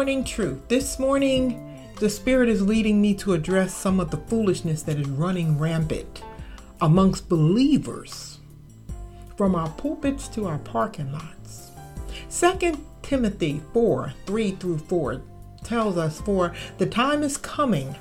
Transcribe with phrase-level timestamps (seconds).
[0.00, 0.66] morning truth.
[0.66, 5.06] This morning, the Spirit is leading me to address some of the foolishness that is
[5.06, 6.22] running rampant
[6.80, 8.38] amongst believers
[9.36, 11.72] from our pulpits to our parking lots.
[12.30, 15.20] 2 Timothy 4 3 through 4
[15.64, 17.94] tells us, For the time is coming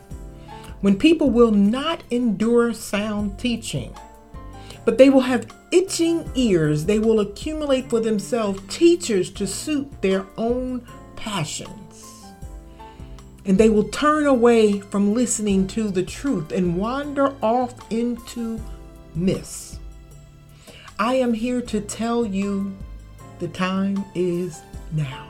[0.79, 3.93] when people will not endure sound teaching,
[4.85, 6.85] but they will have itching ears.
[6.85, 10.87] They will accumulate for themselves teachers to suit their own
[11.19, 11.88] passions.
[13.49, 18.61] And they will turn away from listening to the truth and wander off into
[19.15, 19.79] myths.
[20.99, 22.77] I am here to tell you
[23.39, 25.29] the time is now.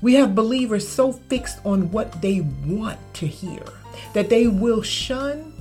[0.00, 3.62] We have believers so fixed on what they want to hear
[4.14, 5.52] that they will shun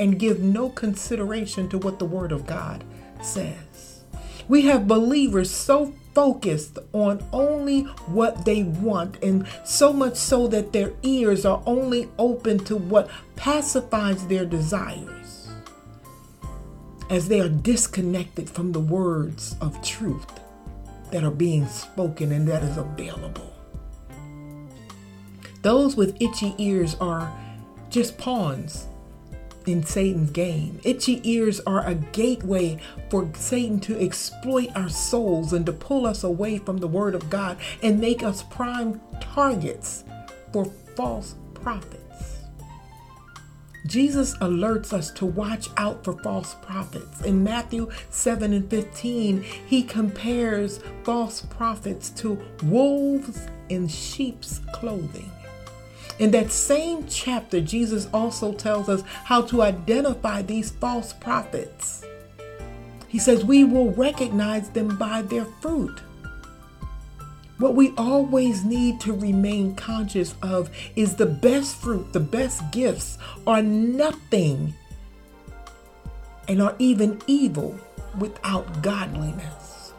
[0.00, 2.82] and give no consideration to what the Word of God
[3.22, 4.02] says.
[4.48, 10.72] We have believers so focused on only what they want, and so much so that
[10.72, 15.48] their ears are only open to what pacifies their desires,
[17.08, 20.40] as they are disconnected from the words of truth
[21.12, 23.54] that are being spoken and that is available.
[25.62, 27.32] Those with itchy ears are
[27.90, 28.87] just pawns
[29.68, 30.80] in Satan's game.
[30.82, 32.80] Itchy ears are a gateway
[33.10, 37.30] for Satan to exploit our souls and to pull us away from the Word of
[37.30, 40.04] God and make us prime targets
[40.52, 40.64] for
[40.96, 42.04] false prophets.
[43.86, 47.22] Jesus alerts us to watch out for false prophets.
[47.22, 55.30] In Matthew 7 and 15, he compares false prophets to wolves in sheep's clothing.
[56.18, 62.04] In that same chapter, Jesus also tells us how to identify these false prophets.
[63.06, 66.00] He says, We will recognize them by their fruit.
[67.58, 73.18] What we always need to remain conscious of is the best fruit, the best gifts
[73.46, 74.74] are nothing
[76.48, 77.78] and are even evil
[78.18, 79.92] without godliness.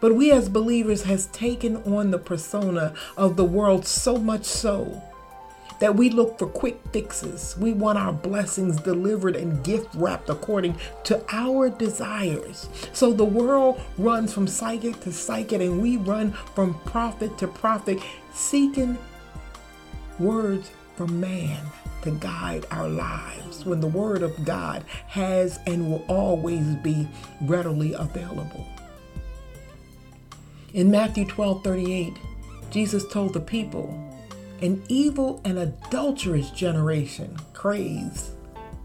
[0.00, 5.02] But we as believers has taken on the persona of the world so much so
[5.80, 7.56] that we look for quick fixes.
[7.58, 12.68] We want our blessings delivered and gift wrapped according to our desires.
[12.92, 17.98] So the world runs from psychic to psychic, and we run from prophet to prophet,
[18.32, 18.98] seeking
[20.18, 21.66] words from man
[22.02, 27.08] to guide our lives when the word of God has and will always be
[27.42, 28.66] readily available.
[30.74, 32.16] In Matthew 12 38,
[32.70, 34.13] Jesus told the people,
[34.62, 38.30] an evil and adulterous generation craves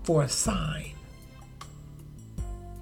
[0.03, 0.91] for a sign.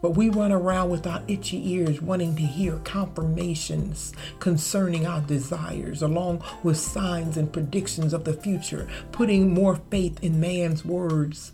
[0.02, 6.02] But we run around with our itchy ears wanting to hear confirmations concerning our desires,
[6.02, 11.52] along with signs and predictions of the future, putting more faith in man's words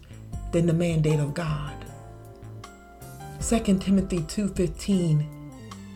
[0.51, 1.73] than the mandate of God.
[3.39, 5.25] 2 Timothy 2:15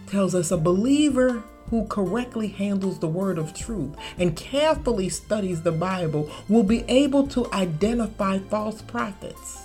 [0.08, 5.72] tells us a believer who correctly handles the word of truth and carefully studies the
[5.72, 9.64] Bible will be able to identify false prophets.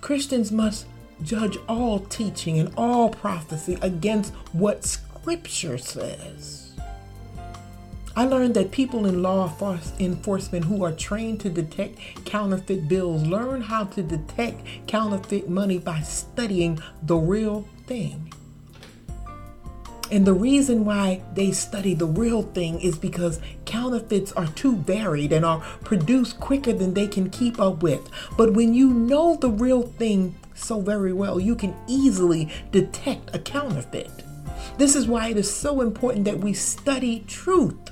[0.00, 0.86] Christians must
[1.22, 6.66] judge all teaching and all prophecy against what Scripture says.
[8.14, 9.52] I learned that people in law
[9.98, 16.00] enforcement who are trained to detect counterfeit bills learn how to detect counterfeit money by
[16.00, 18.32] studying the real thing.
[20.10, 25.32] And the reason why they study the real thing is because counterfeits are too varied
[25.32, 28.08] and are produced quicker than they can keep up with.
[28.36, 33.38] But when you know the real thing so very well, you can easily detect a
[33.38, 34.10] counterfeit.
[34.78, 37.90] This is why it is so important that we study truth,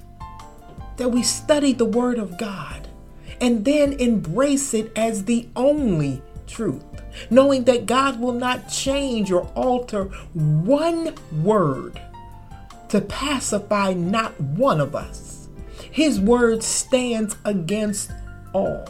[0.97, 2.89] that we study the Word of God,
[3.41, 6.85] and then embrace it as the only truth
[7.31, 12.01] knowing that God will not change or alter one word
[12.89, 15.49] to pacify not one of us.
[15.91, 18.11] His word stands against
[18.53, 18.85] all.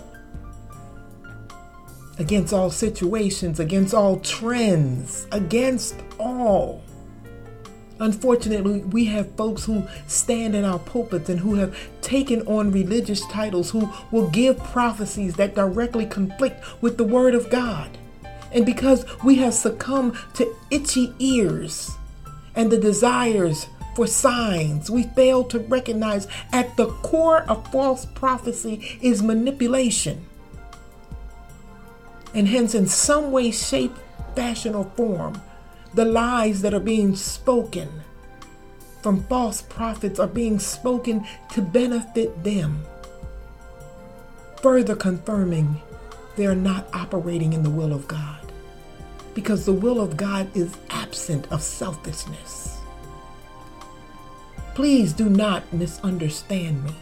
[2.18, 6.82] Against all situations, against all trends, against all.
[8.00, 13.24] Unfortunately, we have folks who stand in our pulpits and who have taken on religious
[13.28, 17.96] titles who will give prophecies that directly conflict with the Word of God.
[18.54, 21.90] And because we have succumbed to itchy ears
[22.54, 23.66] and the desires
[23.96, 30.24] for signs, we fail to recognize at the core of false prophecy is manipulation.
[32.32, 33.96] And hence, in some way, shape,
[34.34, 35.42] fashion, or form,
[35.92, 37.88] the lies that are being spoken
[39.02, 42.84] from false prophets are being spoken to benefit them,
[44.62, 45.80] further confirming
[46.36, 48.43] they're not operating in the will of God.
[49.34, 52.78] Because the will of God is absent of selfishness.
[54.74, 56.94] Please do not misunderstand me.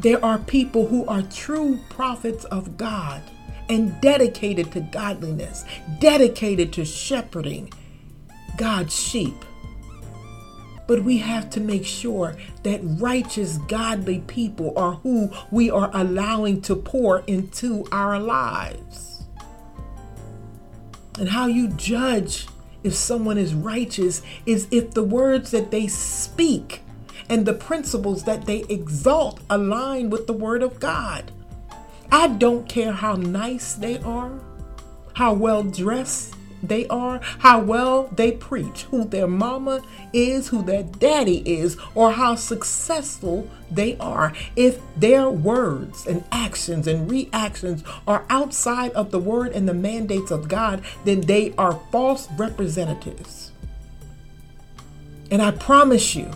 [0.00, 3.22] There are people who are true prophets of God
[3.68, 5.64] and dedicated to godliness,
[6.00, 7.72] dedicated to shepherding
[8.56, 9.44] God's sheep.
[10.86, 16.60] But we have to make sure that righteous, godly people are who we are allowing
[16.62, 19.13] to pour into our lives.
[21.18, 22.46] And how you judge
[22.82, 26.82] if someone is righteous is if the words that they speak
[27.28, 31.30] and the principles that they exalt align with the Word of God.
[32.12, 34.38] I don't care how nice they are,
[35.14, 36.34] how well dressed
[36.68, 39.82] they are, how well they preach, who their mama
[40.12, 44.32] is, who their daddy is, or how successful they are.
[44.56, 50.30] If their words and actions and reactions are outside of the word and the mandates
[50.30, 53.52] of God, then they are false representatives.
[55.30, 56.30] And I promise you,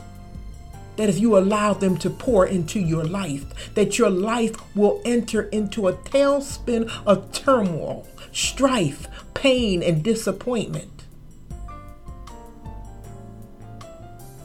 [0.98, 5.42] that if you allow them to pour into your life, that your life will enter
[5.44, 11.04] into a tailspin of turmoil, strife, pain, and disappointment.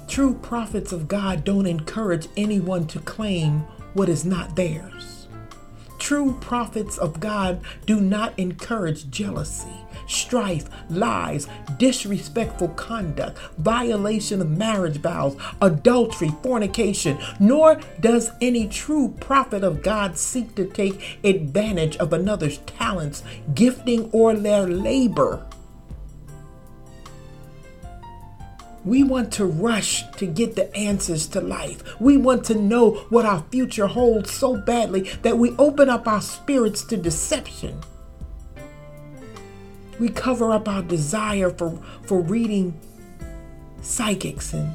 [0.08, 3.62] True prophets of God don't encourage anyone to claim
[3.96, 5.23] what is not theirs.
[6.04, 9.72] True prophets of God do not encourage jealousy,
[10.06, 11.48] strife, lies,
[11.78, 20.18] disrespectful conduct, violation of marriage vows, adultery, fornication, nor does any true prophet of God
[20.18, 23.24] seek to take advantage of another's talents,
[23.54, 25.46] gifting, or their labor.
[28.86, 32.00] We want to rush to get the answers to life.
[32.02, 36.22] We want to know what our future holds so badly that we open up our
[36.22, 37.80] spirits to deception.
[40.00, 42.78] We cover up our desire for, for reading
[43.82, 44.74] psychics and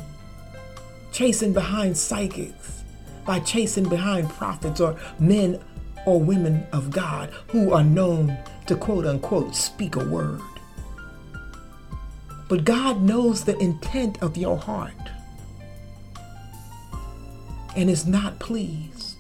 [1.13, 2.83] chasing behind psychics
[3.27, 5.61] by chasing behind prophets or men
[6.07, 10.41] or women of God who are known to quote unquote speak a word.
[12.49, 14.95] But God knows the intent of your heart
[17.77, 19.17] and is not pleased.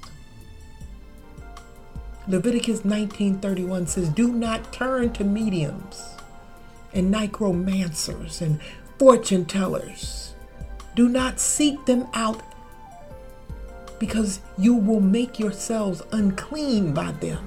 [2.27, 6.03] Leviticus 19:31 says, "Do not turn to mediums
[6.93, 8.61] and necromancers and
[8.99, 10.35] fortune tellers.
[10.95, 12.43] Do not seek them out
[13.99, 17.45] because you will make yourselves unclean by them."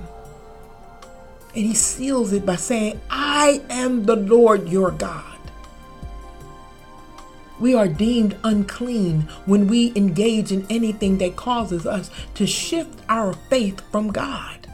[1.56, 5.31] And he seals it by saying, "I am the Lord your God."
[7.62, 13.34] We are deemed unclean when we engage in anything that causes us to shift our
[13.52, 14.68] faith from God.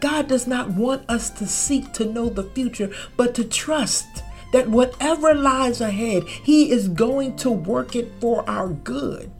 [0.00, 4.68] God does not want us to seek to know the future, but to trust that
[4.68, 9.30] whatever lies ahead, He is going to work it for our good.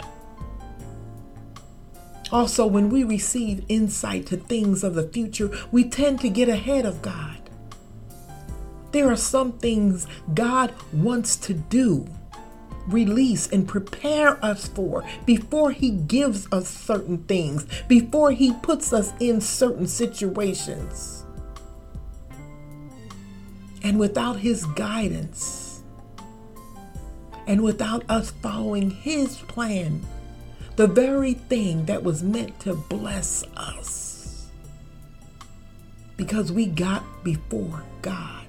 [2.31, 6.85] Also, when we receive insight to things of the future, we tend to get ahead
[6.85, 7.32] of God.
[8.93, 12.07] There are some things God wants to do
[12.87, 19.13] release and prepare us for before He gives us certain things, before He puts us
[19.21, 21.25] in certain situations.
[23.83, 25.83] And without His guidance,
[27.47, 30.05] and without us following His plan,
[30.77, 34.49] the very thing that was meant to bless us,
[36.17, 38.42] because we got before God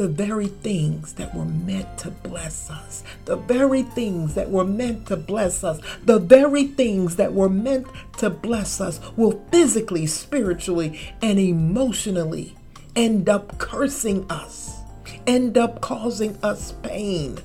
[0.00, 5.06] the very things that were meant to bless us, the very things that were meant
[5.06, 10.98] to bless us, the very things that were meant to bless us will physically, spiritually,
[11.20, 12.56] and emotionally
[12.96, 14.78] end up cursing us,
[15.26, 17.36] end up causing us pain,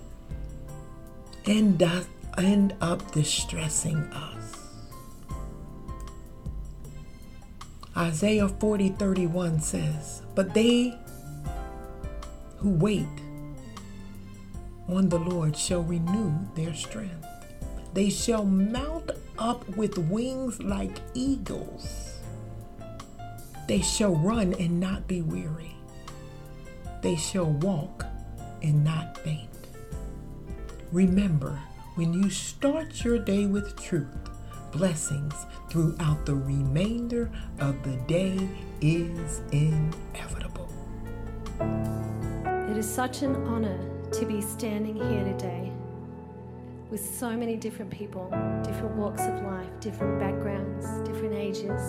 [1.46, 2.06] end up,
[2.38, 4.56] end up distressing us.
[7.98, 10.98] Isaiah 40 31 says, But they
[12.66, 13.06] who wait
[14.90, 17.28] on the Lord shall renew their strength.
[17.94, 22.16] They shall mount up with wings like eagles.
[23.68, 25.76] They shall run and not be weary.
[27.04, 28.04] They shall walk
[28.64, 29.50] and not faint.
[30.92, 31.60] Remember,
[31.94, 34.08] when you start your day with truth,
[34.72, 35.36] blessings
[35.70, 37.30] throughout the remainder
[37.60, 38.50] of the day
[38.82, 40.72] is inevitable.
[42.75, 43.79] It is such an honor
[44.12, 45.72] to be standing here today
[46.91, 48.27] with so many different people,
[48.65, 51.82] different walks of life, different backgrounds, different ages.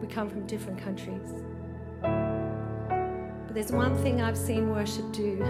[0.00, 1.28] We come from different countries.
[2.00, 5.42] But there's one thing I've seen worship do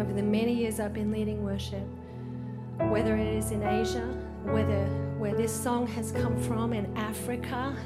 [0.00, 1.86] over the many years I've been leading worship,
[2.78, 4.08] whether it is in Asia,
[4.42, 4.86] whether
[5.18, 7.76] where this song has come from in Africa.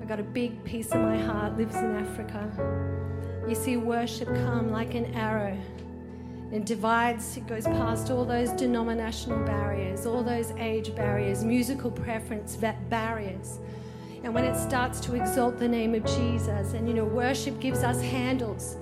[0.00, 2.86] I've got a big piece of my heart lives in Africa.
[3.48, 5.56] You see worship come like an arrow.
[6.52, 12.56] It divides, it goes past all those denominational barriers, all those age barriers, musical preference
[12.56, 13.58] barriers.
[14.22, 17.82] And when it starts to exalt the name of Jesus, and you know, worship gives
[17.82, 18.76] us handles.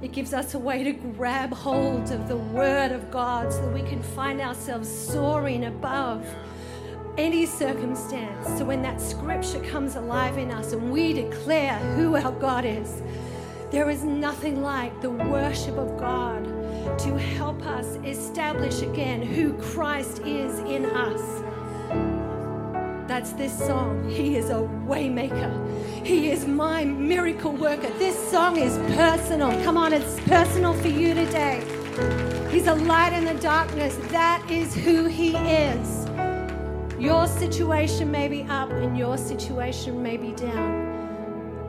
[0.00, 3.74] It gives us a way to grab hold of the Word of God so that
[3.74, 6.24] we can find ourselves soaring above
[7.18, 8.46] any circumstance.
[8.58, 13.02] So when that scripture comes alive in us and we declare who our God is,
[13.70, 16.44] there is nothing like the worship of God
[16.98, 21.20] to help us establish again who Christ is in us.
[23.08, 24.08] That's this song.
[24.08, 25.52] He is a waymaker.
[26.04, 27.90] He is my miracle worker.
[27.98, 29.50] This song is personal.
[29.62, 31.62] Come on, it's personal for you today.
[32.50, 33.96] He's a light in the darkness.
[34.10, 36.06] That is who he is.
[36.98, 40.93] Your situation may be up and your situation may be down,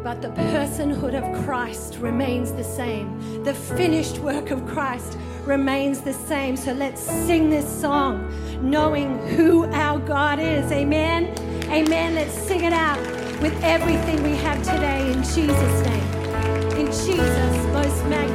[0.06, 3.44] but the personhood of Christ remains the same.
[3.44, 6.56] The finished work of Christ remains the same.
[6.56, 8.32] So let's sing this song
[8.62, 10.72] knowing who our God is.
[10.72, 11.34] Amen.
[11.72, 12.14] Amen.
[12.14, 13.00] Let's sing it out
[13.42, 16.78] with everything we have today in Jesus' name.
[16.78, 18.35] In Jesus' most magnificent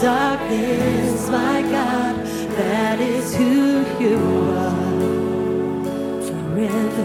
[0.00, 2.24] darkness, my God,
[2.56, 4.18] that is who you
[4.54, 5.00] are.
[6.22, 7.04] Forever,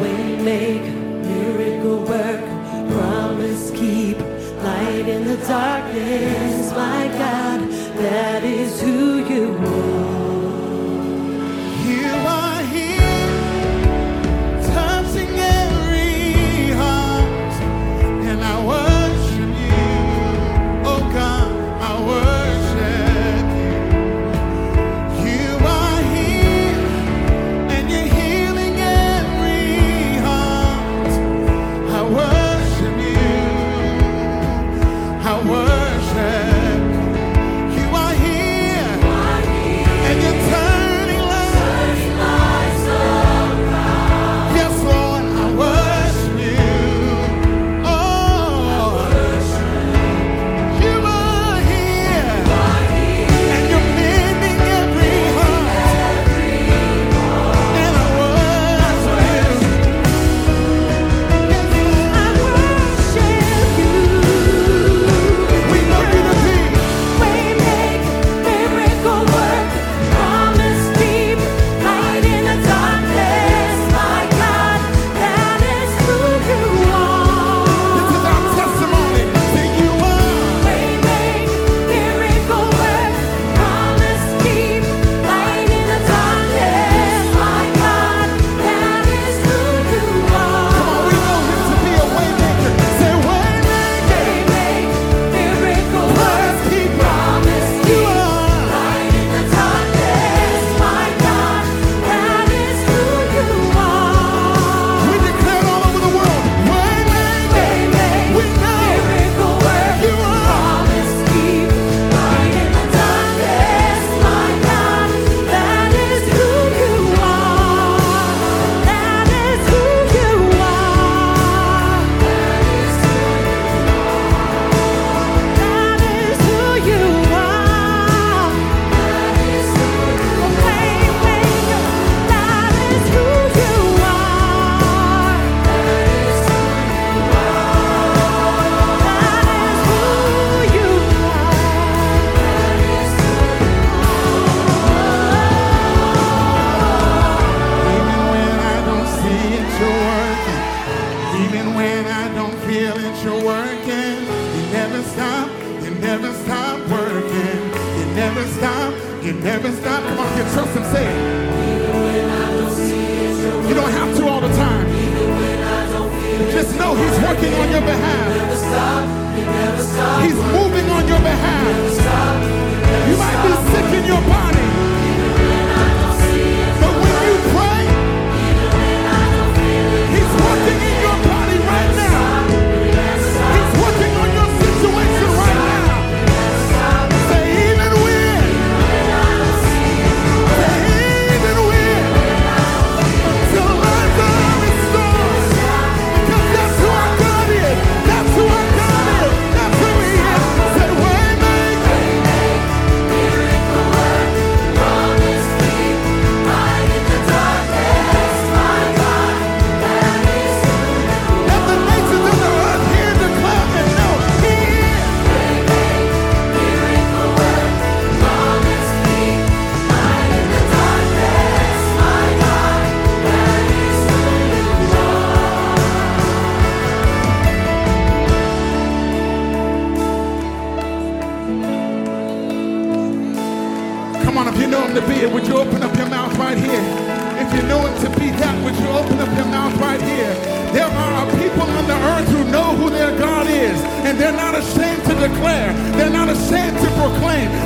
[0.00, 2.44] way waymaker, miracle work,
[2.90, 4.18] promise keep,
[4.62, 7.60] light in the darkness, my God,
[7.98, 8.89] that is who.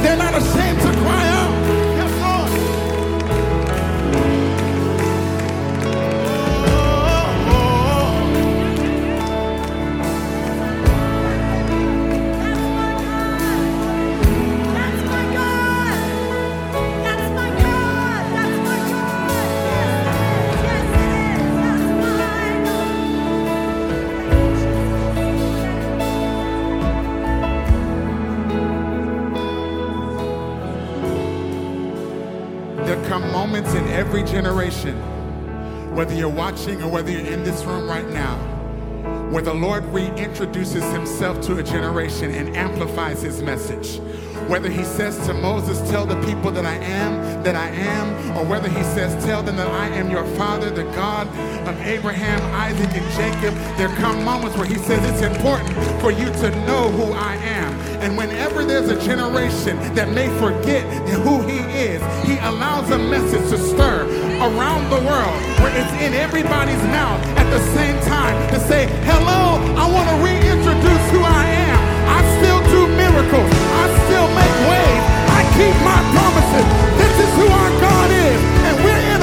[0.02, 0.93] They're not ashamed to
[36.44, 38.37] watching or whether you're in this room right now,
[39.30, 43.98] where the Lord reintroduces himself to a generation and amplifies his message.
[44.46, 48.44] Whether he says to Moses, Tell the people that I am, that I am, or
[48.44, 51.28] whether he says, Tell them that I am your father, the God
[51.66, 56.26] of Abraham, Isaac, and Jacob, there come moments where he says, It's important for you
[56.26, 57.72] to know who I am.
[58.02, 60.85] And whenever there's a generation that may forget
[61.24, 63.57] who he is, he allows a message to
[64.44, 69.57] around the world where it's in everybody's mouth at the same time to say, hello,
[69.72, 71.80] I want to reintroduce who I am.
[72.12, 73.48] I still do miracles.
[73.48, 75.07] I still make waves.
[75.33, 76.66] I keep my promises.
[77.00, 78.40] This is who our God is.
[78.68, 79.13] And we're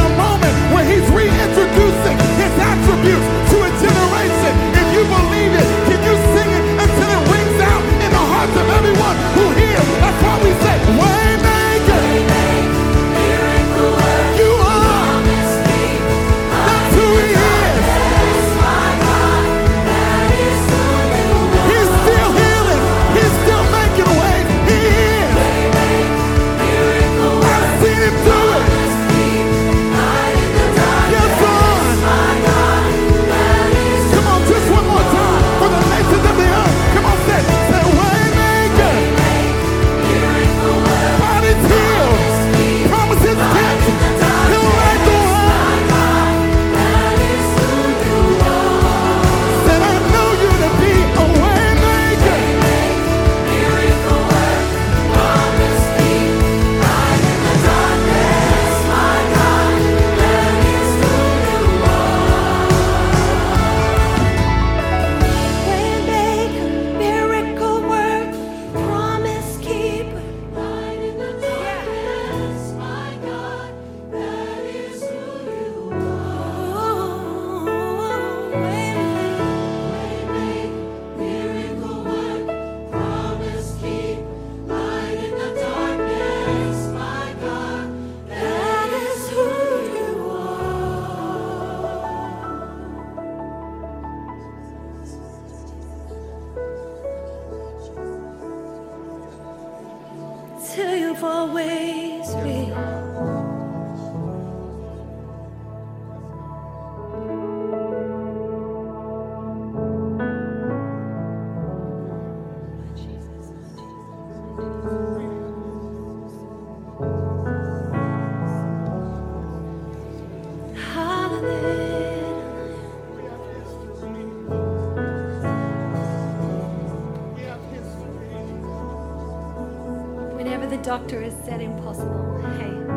[130.83, 132.90] doctor has said impossible, hey,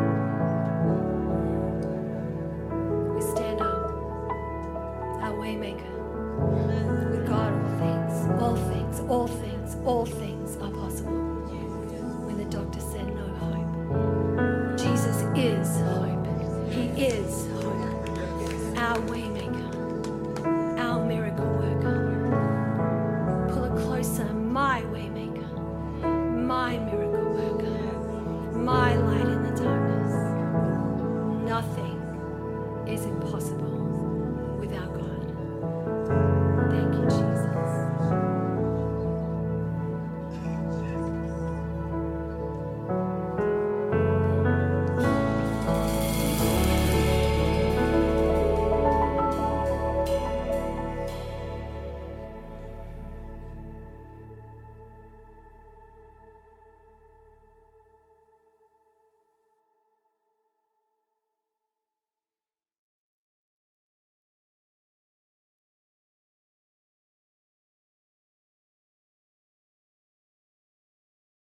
[32.87, 33.94] is impossible.